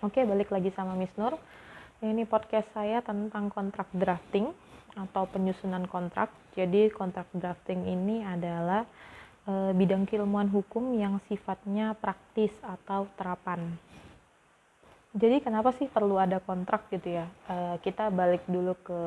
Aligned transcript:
Oke, 0.00 0.24
balik 0.24 0.48
lagi 0.48 0.72
sama 0.72 0.96
Miss 0.96 1.12
Nur. 1.20 1.36
Ini 2.00 2.24
podcast 2.24 2.64
saya 2.72 3.04
tentang 3.04 3.52
kontrak 3.52 3.84
drafting 3.92 4.48
atau 4.96 5.28
penyusunan 5.28 5.84
kontrak. 5.92 6.32
Jadi 6.56 6.88
kontrak 6.88 7.28
drafting 7.36 7.84
ini 7.84 8.24
adalah 8.24 8.88
e, 9.44 9.76
bidang 9.76 10.08
keilmuan 10.08 10.48
hukum 10.48 10.96
yang 10.96 11.20
sifatnya 11.28 11.92
praktis 12.00 12.48
atau 12.64 13.12
terapan. 13.20 13.76
Jadi 15.12 15.44
kenapa 15.44 15.76
sih 15.76 15.84
perlu 15.84 16.16
ada 16.16 16.40
kontrak 16.40 16.88
gitu 16.88 17.20
ya? 17.20 17.28
E, 17.44 17.76
kita 17.84 18.08
balik 18.08 18.48
dulu 18.48 18.72
ke 18.80 19.00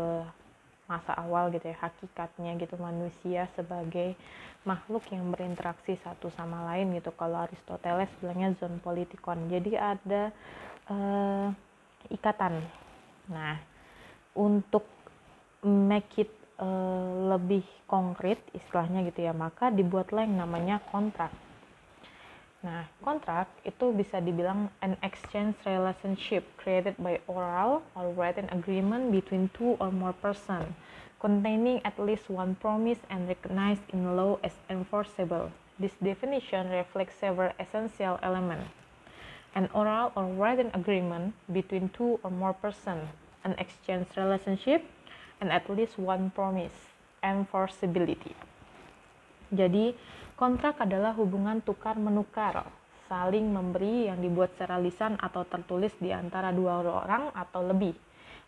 masa 0.86 1.18
awal 1.18 1.50
gitu 1.50 1.74
ya, 1.74 1.78
hakikatnya 1.90 2.54
gitu 2.62 2.78
manusia 2.78 3.50
sebagai 3.58 4.14
makhluk 4.62 5.02
yang 5.10 5.26
berinteraksi 5.34 5.98
satu 6.06 6.30
sama 6.38 6.70
lain 6.70 6.94
gitu. 6.94 7.10
Kalau 7.18 7.50
Aristoteles 7.50 8.14
bilangnya 8.22 8.54
zon 8.62 8.78
politikon. 8.78 9.50
Jadi 9.50 9.74
ada 9.74 10.30
uh, 10.90 11.52
ikatan. 12.12 12.64
Nah, 13.32 13.60
untuk 14.36 14.84
make 15.64 16.28
it 16.28 16.32
uh, 16.60 17.32
lebih 17.36 17.64
konkret 17.88 18.42
istilahnya 18.52 19.08
gitu 19.08 19.24
ya, 19.24 19.32
maka 19.32 19.72
dibuatlah 19.72 20.28
yang 20.28 20.44
namanya 20.44 20.84
kontrak. 20.92 21.32
Nah, 22.64 22.88
kontrak 23.04 23.52
itu 23.68 23.92
bisa 23.92 24.24
dibilang 24.24 24.72
an 24.80 24.96
exchange 25.04 25.60
relationship 25.68 26.48
created 26.56 26.96
by 26.96 27.20
oral 27.28 27.84
or 27.92 28.16
written 28.16 28.48
agreement 28.56 29.12
between 29.12 29.52
two 29.52 29.76
or 29.84 29.92
more 29.92 30.16
person 30.16 30.72
containing 31.20 31.80
at 31.88 31.96
least 32.00 32.28
one 32.28 32.56
promise 32.60 33.00
and 33.08 33.28
recognized 33.32 33.84
in 33.96 34.16
law 34.16 34.36
as 34.44 34.56
enforceable. 34.68 35.52
This 35.80 35.96
definition 36.04 36.68
reflects 36.72 37.16
several 37.20 37.52
essential 37.60 38.20
elements 38.24 38.83
an 39.54 39.70
oral 39.78 40.10
or 40.18 40.26
written 40.34 40.74
agreement 40.74 41.38
between 41.54 41.90
two 41.94 42.18
or 42.26 42.34
more 42.34 42.58
persons, 42.58 43.06
an 43.46 43.54
exchange 43.62 44.10
relationship, 44.18 44.82
and 45.42 45.54
at 45.54 45.70
least 45.70 46.02
one 46.02 46.34
promise, 46.34 46.74
enforceability. 47.22 48.34
Jadi, 49.54 49.94
kontrak 50.34 50.82
adalah 50.82 51.14
hubungan 51.14 51.62
tukar-menukar, 51.62 52.66
saling 53.06 53.54
memberi 53.54 54.10
yang 54.10 54.18
dibuat 54.18 54.58
secara 54.58 54.82
lisan 54.82 55.14
atau 55.22 55.46
tertulis 55.46 55.94
di 56.02 56.10
antara 56.10 56.50
dua 56.50 56.82
orang 56.82 57.30
atau 57.38 57.62
lebih. 57.62 57.94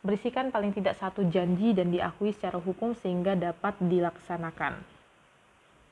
Berisikan 0.01 0.49
paling 0.49 0.73
tidak 0.73 0.97
satu 0.97 1.25
janji 1.29 1.77
dan 1.77 1.93
diakui 1.93 2.33
secara 2.33 2.57
hukum 2.57 2.97
sehingga 2.97 3.37
dapat 3.37 3.77
dilaksanakan 3.81 4.94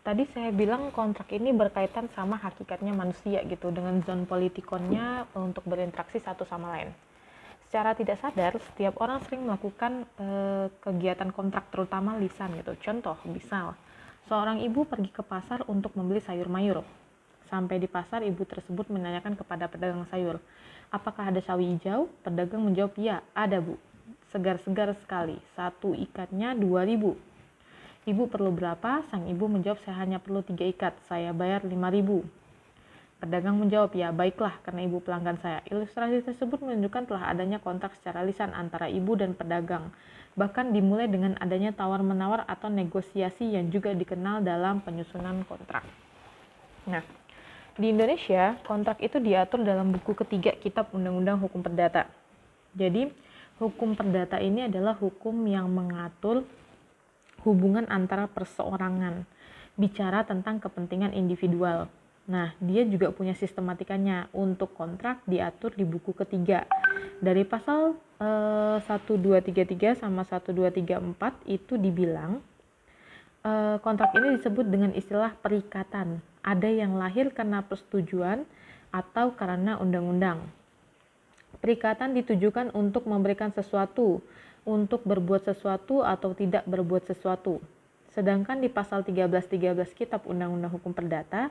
tadi 0.03 0.27
saya 0.35 0.51
bilang 0.51 0.91
kontrak 0.91 1.31
ini 1.31 1.55
berkaitan 1.55 2.11
sama 2.11 2.35
hakikatnya 2.35 2.91
manusia 2.91 3.39
gitu 3.47 3.71
dengan 3.71 4.03
zon 4.03 4.27
politikonnya 4.27 5.31
untuk 5.31 5.63
berinteraksi 5.63 6.19
satu 6.19 6.43
sama 6.43 6.75
lain. 6.75 6.91
Secara 7.71 7.97
tidak 7.97 8.21
sadar, 8.21 8.53
setiap 8.69 9.01
orang 9.01 9.23
sering 9.25 9.49
melakukan 9.49 10.05
e, 10.19 10.27
kegiatan 10.77 11.33
kontrak 11.33 11.73
terutama 11.73 12.13
lisan 12.21 12.53
gitu. 12.53 12.77
Contoh, 12.77 13.17
misal 13.25 13.73
seorang 14.29 14.61
ibu 14.61 14.85
pergi 14.85 15.09
ke 15.09 15.25
pasar 15.25 15.65
untuk 15.65 15.97
membeli 15.97 16.21
sayur 16.21 16.51
mayur. 16.51 16.85
Sampai 17.49 17.81
di 17.81 17.89
pasar, 17.89 18.21
ibu 18.21 18.45
tersebut 18.45 18.93
menanyakan 18.93 19.33
kepada 19.33 19.65
pedagang 19.65 20.05
sayur, 20.13 20.37
apakah 20.93 21.33
ada 21.33 21.41
sawi 21.41 21.73
hijau? 21.73 22.13
Pedagang 22.21 22.61
menjawab, 22.61 22.93
ya, 22.99 23.25
ada 23.33 23.57
bu. 23.57 23.79
Segar-segar 24.29 24.93
sekali, 25.01 25.41
satu 25.57 25.97
ikatnya 25.97 26.53
2000 26.53 27.32
Ibu 28.03 28.27
perlu 28.27 28.51
berapa? 28.51 28.99
Sang 29.07 29.23
ibu 29.31 29.47
menjawab, 29.47 29.79
saya 29.87 30.03
hanya 30.03 30.19
perlu 30.19 30.43
tiga 30.43 30.67
ikat, 30.67 30.91
saya 31.07 31.31
bayar 31.31 31.63
lima 31.63 31.87
ribu. 31.87 32.27
Pedagang 33.23 33.55
menjawab, 33.55 33.95
ya 33.95 34.11
baiklah 34.11 34.59
karena 34.67 34.83
ibu 34.83 34.99
pelanggan 34.99 35.39
saya. 35.39 35.63
Ilustrasi 35.71 36.27
tersebut 36.27 36.59
menunjukkan 36.59 37.07
telah 37.07 37.31
adanya 37.31 37.63
kontrak 37.63 37.95
secara 37.95 38.19
lisan 38.27 38.51
antara 38.51 38.91
ibu 38.91 39.15
dan 39.15 39.31
pedagang. 39.31 39.87
Bahkan 40.35 40.75
dimulai 40.75 41.07
dengan 41.07 41.39
adanya 41.39 41.71
tawar-menawar 41.71 42.43
atau 42.43 42.67
negosiasi 42.67 43.55
yang 43.55 43.71
juga 43.71 43.95
dikenal 43.95 44.43
dalam 44.43 44.83
penyusunan 44.83 45.47
kontrak. 45.47 45.87
Nah, 46.83 46.99
di 47.79 47.87
Indonesia, 47.87 48.59
kontrak 48.67 48.99
itu 48.99 49.23
diatur 49.23 49.63
dalam 49.63 49.95
buku 49.95 50.11
ketiga 50.11 50.51
Kitab 50.59 50.91
Undang-Undang 50.91 51.39
Hukum 51.47 51.63
Perdata. 51.63 52.11
Jadi, 52.75 53.07
hukum 53.63 53.95
perdata 53.95 54.43
ini 54.43 54.67
adalah 54.67 54.97
hukum 54.97 55.31
yang 55.47 55.71
mengatur 55.71 56.43
hubungan 57.43 57.85
antara 57.91 58.27
perseorangan, 58.31 59.27
bicara 59.75 60.23
tentang 60.23 60.59
kepentingan 60.63 61.13
individual. 61.13 61.91
Nah, 62.23 62.55
dia 62.63 62.87
juga 62.87 63.11
punya 63.11 63.35
sistematikanya 63.35 64.31
untuk 64.31 64.71
kontrak 64.79 65.19
diatur 65.27 65.75
di 65.75 65.83
buku 65.83 66.15
ketiga. 66.15 66.63
Dari 67.19 67.43
pasal 67.43 67.99
eh, 68.19 68.79
1233 68.79 69.99
sama 69.99 70.23
1234 70.23 71.51
itu 71.51 71.75
dibilang 71.75 72.39
eh, 73.43 73.77
kontrak 73.83 74.15
ini 74.15 74.39
disebut 74.39 74.65
dengan 74.71 74.95
istilah 74.95 75.35
perikatan. 75.43 76.23
Ada 76.43 76.69
yang 76.71 76.95
lahir 76.95 77.31
karena 77.35 77.59
persetujuan 77.63 78.47
atau 78.93 79.35
karena 79.35 79.75
undang-undang. 79.81 80.47
Perikatan 81.59 82.15
ditujukan 82.15 82.75
untuk 82.75 83.07
memberikan 83.07 83.51
sesuatu 83.51 84.19
untuk 84.63 85.03
berbuat 85.03 85.47
sesuatu 85.47 86.03
atau 86.03 86.31
tidak 86.35 86.63
berbuat 86.67 87.07
sesuatu. 87.07 87.59
Sedangkan 88.13 88.61
di 88.61 88.69
pasal 88.69 89.01
1313 89.03 89.73
Kitab 89.97 90.29
Undang-Undang 90.29 90.77
Hukum 90.77 90.93
Perdata, 90.93 91.49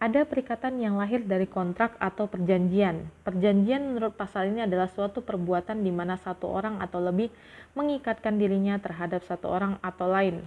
ada 0.00 0.24
perikatan 0.24 0.80
yang 0.80 0.96
lahir 0.96 1.20
dari 1.22 1.44
kontrak 1.44 1.94
atau 2.00 2.24
perjanjian. 2.24 3.04
Perjanjian 3.20 3.84
menurut 3.94 4.16
pasal 4.16 4.48
ini 4.48 4.64
adalah 4.64 4.88
suatu 4.88 5.20
perbuatan 5.20 5.84
di 5.84 5.92
mana 5.92 6.16
satu 6.16 6.48
orang 6.48 6.80
atau 6.80 7.04
lebih 7.04 7.28
mengikatkan 7.76 8.40
dirinya 8.40 8.80
terhadap 8.80 9.22
satu 9.28 9.52
orang 9.52 9.76
atau 9.84 10.08
lain. 10.08 10.40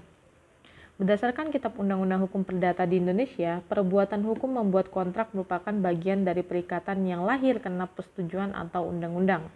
Berdasarkan 0.93 1.49
Kitab 1.49 1.73
Undang-Undang 1.77 2.29
Hukum 2.29 2.45
Perdata 2.45 2.85
di 2.85 3.01
Indonesia, 3.01 3.65
perbuatan 3.65 4.21
hukum 4.25 4.61
membuat 4.61 4.93
kontrak 4.93 5.33
merupakan 5.33 5.73
bagian 5.73 6.21
dari 6.21 6.45
perikatan 6.45 7.01
yang 7.05 7.25
lahir 7.25 7.57
karena 7.57 7.89
persetujuan 7.89 8.53
atau 8.53 8.89
undang-undang. 8.89 9.49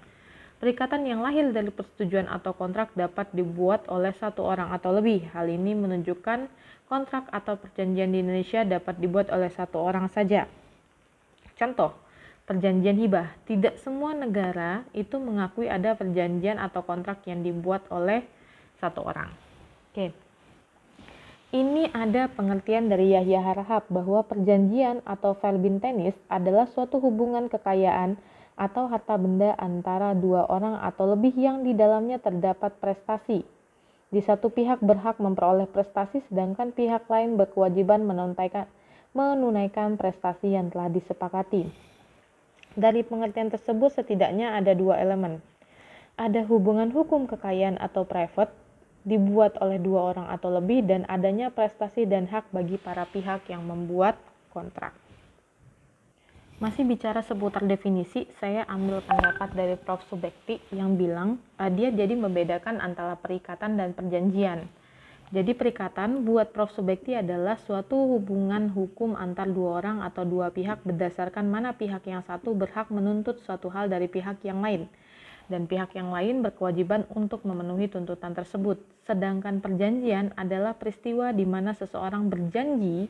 Perikatan 0.57 1.05
yang 1.05 1.21
lahir 1.21 1.53
dari 1.53 1.69
persetujuan 1.69 2.25
atau 2.25 2.49
kontrak 2.57 2.89
dapat 2.97 3.29
dibuat 3.29 3.85
oleh 3.93 4.09
satu 4.17 4.41
orang 4.41 4.73
atau 4.73 4.89
lebih. 4.89 5.29
Hal 5.29 5.45
ini 5.45 5.77
menunjukkan 5.77 6.49
kontrak 6.89 7.29
atau 7.29 7.61
perjanjian 7.61 8.09
di 8.09 8.25
Indonesia 8.25 8.65
dapat 8.65 8.97
dibuat 8.97 9.29
oleh 9.29 9.53
satu 9.53 9.77
orang 9.77 10.09
saja. 10.09 10.49
Contoh, 11.53 11.93
perjanjian 12.49 12.97
hibah. 12.97 13.37
Tidak 13.45 13.77
semua 13.85 14.17
negara 14.17 14.81
itu 14.97 15.21
mengakui 15.21 15.69
ada 15.69 15.93
perjanjian 15.93 16.57
atau 16.57 16.81
kontrak 16.81 17.21
yang 17.29 17.45
dibuat 17.45 17.85
oleh 17.93 18.25
satu 18.81 19.05
orang. 19.05 19.29
Oke. 19.93 20.09
Ini 21.47 21.95
ada 21.95 22.27
pengertian 22.33 22.91
dari 22.91 23.15
Yahya 23.15 23.39
Harahap 23.39 23.87
bahwa 23.87 24.19
perjanjian 24.25 24.99
atau 25.07 25.31
tenis 25.37 26.17
adalah 26.27 26.67
suatu 26.67 26.99
hubungan 26.99 27.47
kekayaan 27.47 28.19
atau 28.57 28.89
harta 28.89 29.13
benda 29.21 29.53
antara 29.61 30.17
dua 30.17 30.49
orang 30.49 30.81
atau 30.81 31.13
lebih 31.13 31.37
yang 31.37 31.61
di 31.61 31.77
dalamnya 31.77 32.17
terdapat 32.17 32.73
prestasi. 32.81 33.45
Di 34.09 34.21
satu 34.25 34.49
pihak 34.49 34.81
berhak 34.81 35.21
memperoleh 35.21 35.69
prestasi 35.69 36.25
sedangkan 36.25 36.73
pihak 36.73 37.05
lain 37.05 37.37
berkewajiban 37.37 38.01
menunaikan, 39.13 39.93
prestasi 39.95 40.57
yang 40.57 40.73
telah 40.73 40.89
disepakati. 40.89 41.69
Dari 42.73 43.05
pengertian 43.05 43.53
tersebut 43.53 43.93
setidaknya 43.93 44.57
ada 44.57 44.73
dua 44.73 44.97
elemen. 44.97 45.37
Ada 46.17 46.49
hubungan 46.49 46.89
hukum 46.89 47.29
kekayaan 47.29 47.77
atau 47.77 48.09
private 48.09 48.49
dibuat 49.05 49.53
oleh 49.61 49.77
dua 49.77 50.11
orang 50.11 50.27
atau 50.33 50.49
lebih 50.49 50.81
dan 50.83 51.05
adanya 51.05 51.53
prestasi 51.53 52.09
dan 52.09 52.25
hak 52.25 52.49
bagi 52.49 52.81
para 52.81 53.05
pihak 53.05 53.45
yang 53.47 53.63
membuat 53.63 54.17
kontrak. 54.49 55.06
Masih 56.57 56.89
bicara 56.89 57.21
seputar 57.21 57.61
definisi, 57.69 58.25
saya 58.41 58.65
ambil 58.65 59.05
pendapat 59.05 59.53
dari 59.53 59.77
Prof. 59.77 60.01
Subekti 60.09 60.57
yang 60.73 60.97
bilang 60.97 61.37
uh, 61.61 61.69
dia 61.69 61.93
jadi 61.93 62.17
membedakan 62.17 62.81
antara 62.81 63.13
perikatan 63.13 63.77
dan 63.77 63.93
perjanjian. 63.93 64.65
Jadi 65.29 65.53
perikatan 65.53 66.25
buat 66.25 66.49
Prof. 66.57 66.73
Subekti 66.73 67.13
adalah 67.13 67.61
suatu 67.61 67.93
hubungan 68.17 68.73
hukum 68.73 69.13
antar 69.13 69.53
dua 69.53 69.85
orang 69.85 70.01
atau 70.01 70.25
dua 70.25 70.49
pihak 70.49 70.81
berdasarkan 70.81 71.45
mana 71.45 71.77
pihak 71.77 72.01
yang 72.09 72.25
satu 72.25 72.57
berhak 72.57 72.89
menuntut 72.89 73.37
suatu 73.45 73.69
hal 73.69 73.85
dari 73.85 74.09
pihak 74.09 74.41
yang 74.41 74.57
lain 74.65 74.89
dan 75.47 75.69
pihak 75.69 75.95
yang 75.95 76.11
lain 76.11 76.43
berkewajiban 76.43 77.07
untuk 77.13 77.45
memenuhi 77.47 77.87
tuntutan 77.87 78.35
tersebut. 78.35 78.81
Sedangkan 79.07 79.63
perjanjian 79.63 80.35
adalah 80.35 80.75
peristiwa 80.75 81.31
di 81.31 81.47
mana 81.47 81.71
seseorang 81.77 82.27
berjanji 82.27 83.07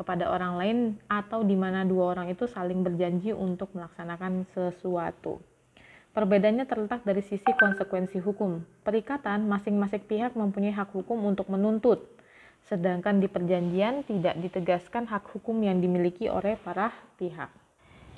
kepada 0.00 0.32
orang 0.32 0.56
lain 0.56 0.78
atau 1.12 1.44
di 1.44 1.52
mana 1.52 1.84
dua 1.84 2.16
orang 2.16 2.32
itu 2.32 2.48
saling 2.48 2.80
berjanji 2.80 3.36
untuk 3.36 3.68
melaksanakan 3.76 4.48
sesuatu. 4.56 5.44
Perbedaannya 6.16 6.64
terletak 6.64 7.04
dari 7.04 7.20
sisi 7.20 7.52
konsekuensi 7.52 8.16
hukum. 8.24 8.64
Perikatan, 8.80 9.44
masing-masing 9.44 10.02
pihak 10.08 10.32
mempunyai 10.32 10.72
hak 10.72 10.96
hukum 10.96 11.20
untuk 11.22 11.52
menuntut, 11.52 12.02
sedangkan 12.66 13.20
di 13.20 13.28
perjanjian 13.28 14.02
tidak 14.08 14.40
ditegaskan 14.40 15.04
hak 15.06 15.28
hukum 15.36 15.60
yang 15.60 15.78
dimiliki 15.78 16.26
oleh 16.26 16.56
para 16.58 16.90
pihak. 17.20 17.52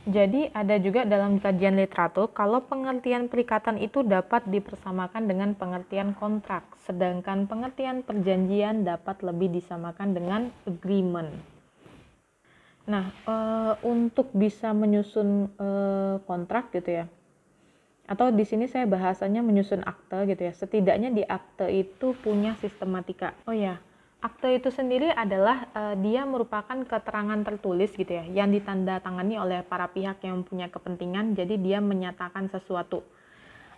Jadi 0.03 0.51
ada 0.51 0.83
juga 0.83 1.07
dalam 1.07 1.39
kajian 1.39 1.79
literatur 1.79 2.33
kalau 2.35 2.65
pengertian 2.67 3.31
perikatan 3.31 3.79
itu 3.79 4.03
dapat 4.03 4.43
dipersamakan 4.51 5.31
dengan 5.31 5.55
pengertian 5.55 6.17
kontrak, 6.19 6.67
sedangkan 6.89 7.47
pengertian 7.47 8.03
perjanjian 8.03 8.83
dapat 8.83 9.23
lebih 9.23 9.53
disamakan 9.53 10.17
dengan 10.17 10.51
agreement. 10.67 11.52
Nah, 12.83 13.15
e, 13.25 13.37
untuk 13.87 14.35
bisa 14.35 14.75
menyusun 14.75 15.53
e, 15.55 15.69
kontrak 16.27 16.75
gitu 16.75 17.03
ya, 17.03 17.05
atau 18.11 18.35
di 18.35 18.43
sini 18.43 18.67
saya 18.67 18.85
bahasanya 18.91 19.41
menyusun 19.41 19.87
akte 19.87 20.27
gitu 20.27 20.43
ya. 20.51 20.53
Setidaknya 20.53 21.15
di 21.15 21.23
akte 21.23 21.71
itu 21.71 22.19
punya 22.19 22.59
sistematika. 22.59 23.39
Oh 23.47 23.55
ya, 23.55 23.79
Akte 24.23 24.55
itu 24.55 24.71
sendiri 24.71 25.11
adalah 25.11 25.67
uh, 25.75 25.99
dia 25.99 26.23
merupakan 26.23 26.79
keterangan 26.87 27.43
tertulis 27.43 27.91
gitu 27.91 28.07
ya, 28.07 28.23
yang 28.31 28.55
ditandatangani 28.55 29.35
oleh 29.35 29.59
para 29.67 29.91
pihak 29.91 30.23
yang 30.23 30.47
punya 30.47 30.71
kepentingan, 30.71 31.35
jadi 31.35 31.59
dia 31.59 31.83
menyatakan 31.83 32.47
sesuatu. 32.47 33.03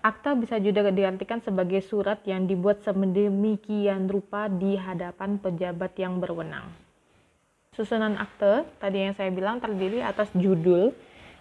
Akta 0.05 0.37
bisa 0.37 0.61
juga 0.61 0.93
diartikan 0.93 1.41
sebagai 1.41 1.81
surat 1.81 2.21
yang 2.29 2.45
dibuat 2.45 2.85
sedemikian 2.85 4.05
rupa 4.05 4.53
di 4.53 4.77
hadapan 4.77 5.41
pejabat 5.41 5.97
yang 5.97 6.21
berwenang. 6.21 6.84
Susunan 7.75 8.15
akte 8.23 8.63
tadi 8.79 9.03
yang 9.03 9.19
saya 9.19 9.35
bilang 9.35 9.59
terdiri 9.59 9.99
atas 9.99 10.31
judul 10.39 10.95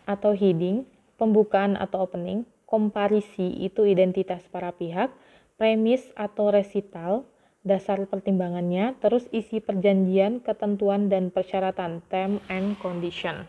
atau 0.10 0.34
heading, 0.34 0.82
pembukaan 1.22 1.78
atau 1.78 2.10
opening, 2.10 2.42
komparisi 2.66 3.54
itu 3.62 3.86
identitas 3.86 4.42
para 4.50 4.74
pihak, 4.74 5.14
premis 5.62 6.02
atau 6.18 6.50
resital, 6.50 7.22
dasar 7.62 8.02
pertimbangannya, 8.10 8.98
terus 8.98 9.30
isi 9.30 9.62
perjanjian, 9.62 10.42
ketentuan, 10.42 11.06
dan 11.08 11.30
persyaratan, 11.30 12.02
term 12.10 12.42
and 12.50 12.82
condition. 12.82 13.46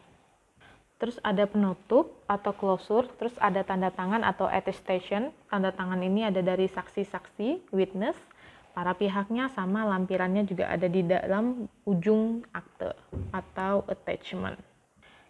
Terus 1.01 1.17
ada 1.25 1.49
penutup 1.49 2.23
atau 2.29 2.53
closure, 2.53 3.09
terus 3.19 3.35
ada 3.43 3.67
tanda 3.67 3.91
tangan 3.91 4.23
atau 4.23 4.47
attestation. 4.47 5.35
Tanda 5.51 5.75
tangan 5.75 5.99
ini 6.05 6.29
ada 6.29 6.45
dari 6.45 6.71
saksi-saksi, 6.71 7.75
witness, 7.75 8.15
para 8.75 8.93
pihaknya 8.99 9.49
sama 9.55 9.87
lampirannya 9.87 10.45
juga 10.45 10.69
ada 10.69 10.91
di 10.91 11.07
dalam 11.07 11.71
ujung 11.87 12.43
akte 12.51 12.93
atau 13.31 13.87
attachment. 13.87 14.59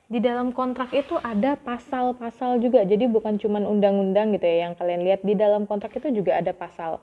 Di 0.08 0.20
dalam 0.20 0.52
kontrak 0.52 0.92
itu 0.96 1.16
ada 1.20 1.56
pasal-pasal 1.60 2.60
juga, 2.60 2.84
jadi 2.84 3.08
bukan 3.08 3.36
cuma 3.40 3.60
undang-undang 3.60 4.32
gitu 4.36 4.44
ya 4.44 4.68
yang 4.68 4.74
kalian 4.76 5.04
lihat. 5.04 5.20
Di 5.24 5.36
dalam 5.36 5.64
kontrak 5.68 5.92
itu 5.96 6.08
juga 6.12 6.40
ada 6.40 6.52
pasal 6.56 7.00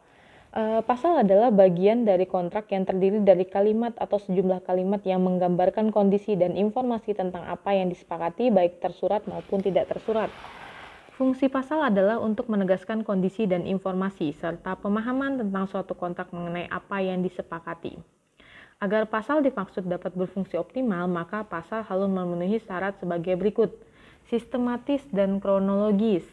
Uh, 0.51 0.83
pasal 0.83 1.23
adalah 1.23 1.47
bagian 1.47 2.03
dari 2.03 2.27
kontrak 2.27 2.67
yang 2.75 2.83
terdiri 2.83 3.23
dari 3.23 3.47
kalimat 3.47 3.95
atau 3.95 4.19
sejumlah 4.19 4.67
kalimat 4.67 4.99
yang 5.07 5.23
menggambarkan 5.23 5.95
kondisi 5.95 6.35
dan 6.35 6.59
informasi 6.59 7.15
tentang 7.15 7.47
apa 7.47 7.71
yang 7.71 7.87
disepakati 7.87 8.51
baik 8.51 8.83
tersurat 8.83 9.23
maupun 9.31 9.63
tidak 9.63 9.87
tersurat. 9.87 10.27
Fungsi 11.21 11.53
pasal 11.53 11.85
adalah 11.85 12.17
untuk 12.17 12.49
menegaskan 12.49 13.05
kondisi 13.05 13.45
dan 13.45 13.69
informasi 13.69 14.33
serta 14.33 14.73
pemahaman 14.73 15.37
tentang 15.37 15.69
suatu 15.69 15.93
kontrak 15.93 16.33
mengenai 16.33 16.65
apa 16.65 16.97
yang 16.97 17.21
disepakati. 17.21 17.93
Agar 18.81 19.05
pasal 19.05 19.45
dimaksud 19.45 19.85
dapat 19.85 20.17
berfungsi 20.17 20.57
optimal, 20.57 21.05
maka 21.05 21.45
pasal 21.45 21.85
harus 21.85 22.09
memenuhi 22.09 22.57
syarat 22.65 22.97
sebagai 22.97 23.37
berikut: 23.37 23.69
sistematis 24.33 25.05
dan 25.13 25.37
kronologis, 25.37 26.25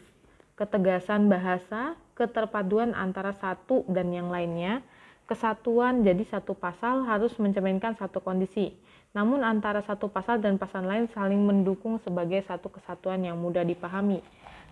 ketegasan 0.57 1.29
bahasa, 1.29 1.93
keterpaduan 2.17 2.97
antara 2.97 3.37
satu 3.37 3.85
dan 3.85 4.09
yang 4.09 4.33
lainnya, 4.33 4.81
kesatuan 5.29 6.01
jadi 6.01 6.25
satu 6.25 6.57
pasal 6.57 7.05
harus 7.05 7.37
mencerminkan 7.37 7.93
satu 7.93 8.25
kondisi. 8.25 8.73
Namun 9.13 9.45
antara 9.45 9.85
satu 9.85 10.09
pasal 10.09 10.41
dan 10.41 10.57
pasal 10.57 10.81
lain 10.81 11.05
saling 11.13 11.45
mendukung 11.45 12.01
sebagai 12.01 12.41
satu 12.49 12.73
kesatuan 12.73 13.21
yang 13.21 13.37
mudah 13.37 13.61
dipahami. 13.61 14.25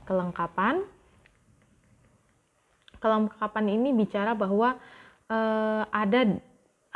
Kelengkapan 0.07 0.81
kelengkapan 2.97 3.65
ini 3.69 3.93
bicara 3.93 4.33
bahwa 4.33 4.79
eh, 5.29 5.83
ada 5.91 6.39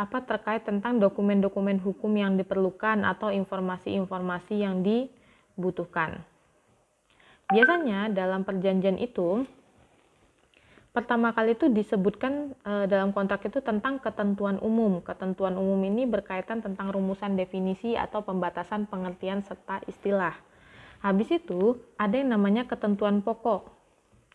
apa 0.02 0.18
terkait 0.26 0.66
tentang 0.66 0.98
dokumen-dokumen 0.98 1.78
hukum 1.78 2.10
yang 2.18 2.34
diperlukan 2.34 3.06
atau 3.06 3.30
informasi-informasi 3.30 4.66
yang 4.66 4.82
dibutuhkan. 4.82 6.26
Biasanya 7.52 8.10
dalam 8.10 8.42
perjanjian 8.42 8.98
itu 8.98 9.46
pertama 10.96 11.36
kali 11.36 11.54
itu 11.54 11.68
disebutkan 11.68 12.56
e, 12.64 12.72
dalam 12.88 13.12
kontrak 13.12 13.44
itu 13.46 13.60
tentang 13.60 14.00
ketentuan 14.00 14.58
umum. 14.64 15.04
Ketentuan 15.04 15.60
umum 15.60 15.78
ini 15.84 16.08
berkaitan 16.08 16.64
tentang 16.64 16.96
rumusan 16.96 17.36
definisi 17.36 17.94
atau 17.94 18.24
pembatasan 18.24 18.88
pengertian 18.88 19.44
serta 19.44 19.84
istilah. 19.86 20.34
Habis 21.02 21.34
itu 21.34 21.82
ada 21.98 22.16
yang 22.18 22.34
namanya 22.34 22.70
ketentuan 22.70 23.26
pokok. 23.26 23.74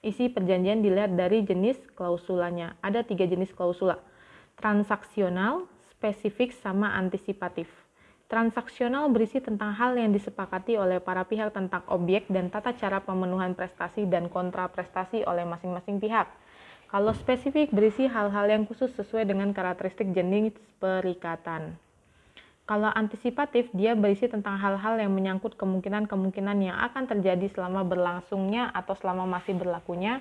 Isi 0.02 0.26
perjanjian 0.30 0.82
dilihat 0.82 1.14
dari 1.14 1.46
jenis 1.46 1.78
klausulanya. 1.94 2.74
Ada 2.82 3.06
tiga 3.06 3.26
jenis 3.26 3.54
klausula. 3.54 4.02
Transaksional, 4.58 5.70
spesifik, 5.94 6.50
sama 6.52 6.94
antisipatif. 6.98 7.70
Transaksional 8.26 9.06
berisi 9.14 9.38
tentang 9.38 9.70
hal 9.78 9.94
yang 9.94 10.10
disepakati 10.10 10.74
oleh 10.74 10.98
para 10.98 11.22
pihak 11.22 11.54
tentang 11.54 11.86
objek 11.86 12.26
dan 12.26 12.50
tata 12.50 12.74
cara 12.74 12.98
pemenuhan 12.98 13.54
prestasi 13.54 14.02
dan 14.10 14.26
kontraprestasi 14.26 15.22
oleh 15.22 15.46
masing-masing 15.46 16.02
pihak 16.02 16.26
kalau 16.86 17.10
spesifik 17.10 17.74
berisi 17.74 18.06
hal-hal 18.06 18.46
yang 18.46 18.62
khusus 18.62 18.94
sesuai 18.94 19.26
dengan 19.26 19.50
karakteristik 19.50 20.14
jenis 20.14 20.54
perikatan. 20.78 21.74
Kalau 22.66 22.90
antisipatif, 22.90 23.70
dia 23.70 23.94
berisi 23.94 24.26
tentang 24.26 24.58
hal-hal 24.58 24.98
yang 24.98 25.14
menyangkut 25.14 25.54
kemungkinan-kemungkinan 25.54 26.58
yang 26.66 26.74
akan 26.90 27.06
terjadi 27.06 27.46
selama 27.54 27.86
berlangsungnya 27.86 28.74
atau 28.74 28.98
selama 28.98 29.22
masih 29.38 29.54
berlakunya 29.54 30.18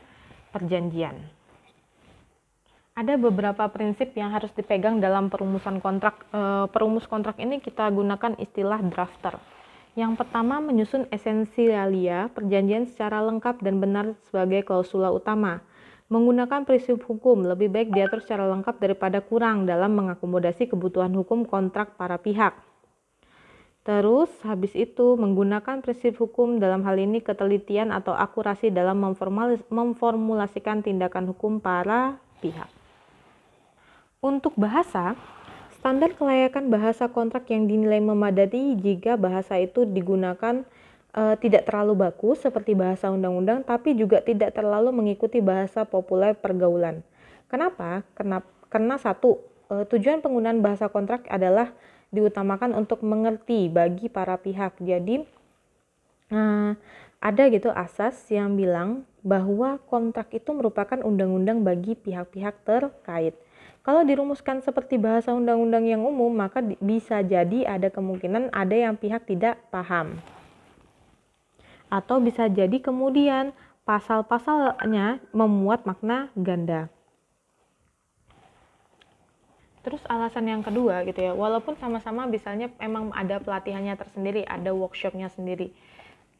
perjanjian. 0.53 1.17
Ada 2.93 3.17
beberapa 3.17 3.65
prinsip 3.73 4.13
yang 4.13 4.29
harus 4.29 4.53
dipegang 4.53 5.01
dalam 5.01 5.33
perumusan 5.33 5.81
kontrak. 5.81 6.21
E, 6.29 6.69
perumus 6.69 7.09
kontrak 7.09 7.41
ini 7.41 7.57
kita 7.57 7.89
gunakan 7.89 8.37
istilah 8.37 8.79
drafter. 8.93 9.41
Yang 9.97 10.21
pertama, 10.21 10.61
menyusun 10.61 11.09
esensialia 11.09 12.29
perjanjian 12.29 12.85
secara 12.85 13.25
lengkap 13.25 13.59
dan 13.65 13.81
benar 13.81 14.13
sebagai 14.29 14.61
klausula 14.63 15.09
utama 15.09 15.65
Menggunakan 16.15 16.63
prinsip 16.63 17.03
hukum 17.03 17.43
lebih 17.43 17.67
baik 17.67 17.91
diatur 17.91 18.23
secara 18.23 18.47
lengkap 18.47 18.79
daripada 18.79 19.19
kurang 19.19 19.67
dalam 19.67 19.99
mengakomodasi 19.99 20.71
kebutuhan 20.71 21.11
hukum 21.11 21.43
kontrak 21.43 21.99
para 21.99 22.15
pihak. 22.15 22.55
Terus, 23.83 24.31
habis 24.47 24.71
itu 24.79 25.19
menggunakan 25.19 25.83
prinsip 25.83 26.15
hukum 26.15 26.55
dalam 26.63 26.87
hal 26.87 26.95
ini 26.95 27.19
ketelitian 27.19 27.91
atau 27.91 28.15
akurasi 28.15 28.71
dalam 28.71 29.03
memformulasikan 29.67 30.87
tindakan 30.87 31.35
hukum 31.35 31.59
para 31.59 32.15
pihak. 32.39 32.71
Untuk 34.23 34.55
bahasa, 34.55 35.19
standar 35.75 36.15
kelayakan 36.15 36.71
bahasa 36.71 37.11
kontrak 37.11 37.51
yang 37.51 37.67
dinilai 37.67 37.99
memadai 37.99 38.79
jika 38.79 39.19
bahasa 39.19 39.59
itu 39.59 39.83
digunakan 39.83 40.63
uh, 41.15 41.35
tidak 41.39 41.65
terlalu 41.65 42.05
baku 42.05 42.35
seperti 42.35 42.75
bahasa 42.75 43.09
undang-undang, 43.09 43.63
tapi 43.63 43.95
juga 43.95 44.19
tidak 44.19 44.53
terlalu 44.53 44.91
mengikuti 44.91 45.39
bahasa 45.39 45.87
populer 45.87 46.35
pergaulan. 46.35 47.01
Kenapa? 47.47 48.03
Karena, 48.13 48.43
karena 48.67 48.95
satu, 48.99 49.39
uh, 49.71 49.87
tujuan 49.87 50.19
penggunaan 50.19 50.59
bahasa 50.59 50.91
kontrak 50.91 51.23
adalah 51.31 51.71
diutamakan 52.11 52.75
untuk 52.75 53.01
mengerti 53.01 53.71
bagi 53.71 54.11
para 54.11 54.35
pihak. 54.35 54.77
Jadi, 54.83 55.23
uh, 56.35 56.75
ada 57.23 57.43
gitu 57.49 57.71
asas 57.73 58.19
yang 58.29 58.53
bilang 58.53 59.07
bahwa 59.25 59.81
kontrak 59.89 60.29
itu 60.35 60.53
merupakan 60.53 61.01
undang-undang 61.01 61.65
bagi 61.65 61.97
pihak-pihak 61.97 62.61
terkait. 62.61 63.33
Kalau 63.81 64.01
dirumuskan 64.01 64.65
seperti 64.65 64.97
bahasa 64.97 65.33
undang-undang 65.33 65.85
yang 65.85 66.01
umum, 66.01 66.33
maka 66.33 66.61
bisa 66.61 67.21
jadi 67.21 67.69
ada 67.69 67.93
kemungkinan 67.93 68.49
ada 68.49 68.73
yang 68.73 68.97
pihak 68.97 69.29
tidak 69.29 69.61
paham 69.69 70.17
atau 71.95 72.19
bisa 72.19 72.51
jadi 72.51 72.75
kemudian 72.83 73.55
pasal-pasalnya 73.87 75.23
memuat 75.31 75.87
makna 75.87 76.27
ganda. 76.35 76.91
Terus 79.85 80.01
alasan 80.09 80.49
yang 80.49 80.65
kedua 80.65 81.05
gitu 81.07 81.21
ya, 81.23 81.31
walaupun 81.37 81.77
sama-sama 81.77 82.25
misalnya 82.27 82.73
emang 82.81 83.13
ada 83.15 83.39
pelatihannya 83.39 83.95
tersendiri, 83.95 84.41
ada 84.43 84.73
workshopnya 84.75 85.29
sendiri. 85.29 85.71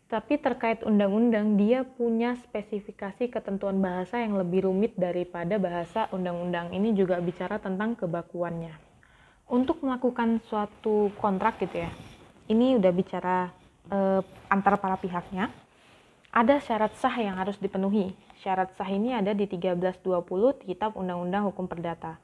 Tapi 0.09 0.41
terkait 0.41 0.81
undang-undang, 0.81 1.53
dia 1.53 1.85
punya 1.85 2.37
spesifikasi 2.41 3.29
ketentuan 3.29 3.77
bahasa 3.81 4.21
yang 4.21 4.37
lebih 4.37 4.65
rumit 4.65 4.97
daripada 4.97 5.61
bahasa 5.61 6.09
undang-undang. 6.09 6.73
Ini 6.73 6.97
juga 6.97 7.21
bicara 7.21 7.61
tentang 7.61 7.93
kebakuannya. 7.93 8.73
Untuk 9.45 9.85
melakukan 9.85 10.41
suatu 10.49 11.13
kontrak 11.21 11.61
gitu 11.61 11.85
ya, 11.85 11.89
ini 12.49 12.81
udah 12.81 12.93
bicara 12.93 13.53
eh, 13.91 14.21
antara 14.49 14.77
para 14.79 14.97
pihaknya, 14.97 15.51
ada 16.35 16.59
syarat 16.59 16.91
sah 16.99 17.15
yang 17.15 17.39
harus 17.39 17.55
dipenuhi. 17.55 18.11
Syarat 18.43 18.75
sah 18.75 18.91
ini 18.91 19.15
ada 19.15 19.31
di 19.31 19.47
1320 19.47 20.67
Kitab 20.67 20.99
Undang-Undang 20.99 21.47
Hukum 21.47 21.65
Perdata. 21.65 22.19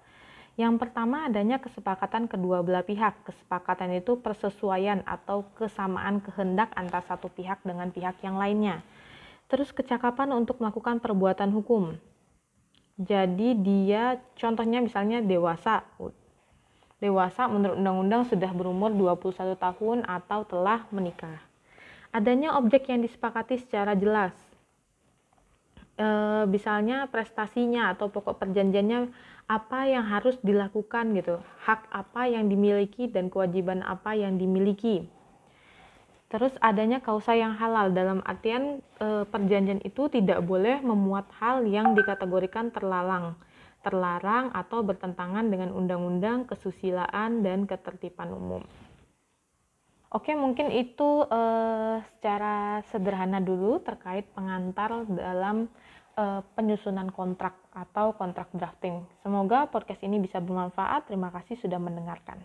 Yang 0.59 0.83
pertama 0.83 1.31
adanya 1.31 1.63
kesepakatan 1.63 2.27
kedua 2.27 2.59
belah 2.59 2.83
pihak. 2.83 3.23
Kesepakatan 3.23 3.95
itu 3.95 4.19
persesuaian 4.19 4.99
atau 5.07 5.47
kesamaan 5.55 6.19
kehendak 6.19 6.75
antara 6.75 7.07
satu 7.07 7.31
pihak 7.31 7.63
dengan 7.63 7.87
pihak 7.87 8.19
yang 8.19 8.35
lainnya. 8.35 8.83
Terus 9.47 9.71
kecakapan 9.71 10.35
untuk 10.35 10.59
melakukan 10.59 10.99
perbuatan 10.99 11.55
hukum. 11.55 11.95
Jadi 12.99 13.57
dia 13.63 14.19
contohnya 14.35 14.83
misalnya 14.83 15.23
dewasa. 15.23 15.87
Dewasa 16.99 17.47
menurut 17.49 17.79
undang-undang 17.79 18.27
sudah 18.29 18.51
berumur 18.51 18.91
21 18.93 19.55
tahun 19.55 20.03
atau 20.03 20.45
telah 20.45 20.85
menikah. 20.91 21.50
Adanya 22.11 22.59
objek 22.59 22.91
yang 22.91 22.99
disepakati 22.99 23.55
secara 23.55 23.95
jelas. 23.95 24.35
E, 25.95 26.07
misalnya 26.43 27.07
prestasinya 27.07 27.95
atau 27.95 28.11
pokok 28.11 28.35
perjanjiannya 28.35 29.07
apa 29.47 29.87
yang 29.87 30.03
harus 30.03 30.35
dilakukan 30.43 31.15
gitu, 31.15 31.39
hak 31.63 31.87
apa 31.87 32.27
yang 32.27 32.51
dimiliki 32.51 33.07
dan 33.07 33.31
kewajiban 33.31 33.79
apa 33.87 34.11
yang 34.11 34.35
dimiliki. 34.35 35.07
Terus 36.27 36.51
adanya 36.59 36.99
kausa 36.99 37.35
yang 37.35 37.55
halal 37.55 37.95
dalam 37.95 38.19
artian 38.27 38.83
e, 38.99 39.23
perjanjian 39.27 39.79
itu 39.83 40.11
tidak 40.11 40.43
boleh 40.43 40.83
memuat 40.83 41.31
hal 41.39 41.63
yang 41.63 41.95
dikategorikan 41.95 42.75
terlarang, 42.75 43.39
terlarang 43.87 44.51
atau 44.51 44.83
bertentangan 44.83 45.47
dengan 45.47 45.71
undang-undang, 45.71 46.43
kesusilaan 46.43 47.39
dan 47.39 47.63
ketertiban 47.67 48.35
umum. 48.35 48.63
Oke, 50.11 50.35
mungkin 50.35 50.71
itu 50.75 51.23
e, 51.23 51.41
secara 52.03 52.83
sederhana 52.91 53.39
dulu 53.39 53.79
terkait 53.79 54.27
pengantar 54.35 55.07
dalam 55.07 55.71
e, 56.19 56.23
penyusunan 56.55 57.07
kontrak 57.15 57.55
atau 57.71 58.15
kontrak 58.19 58.51
drafting. 58.51 59.07
Semoga 59.23 59.71
podcast 59.71 60.03
ini 60.03 60.19
bisa 60.19 60.43
bermanfaat. 60.43 61.07
Terima 61.07 61.31
kasih 61.31 61.55
sudah 61.63 61.79
mendengarkan. 61.79 62.39